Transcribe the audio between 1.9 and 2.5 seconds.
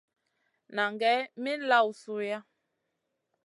suiʼa.